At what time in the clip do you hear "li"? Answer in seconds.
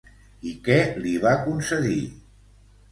1.03-1.13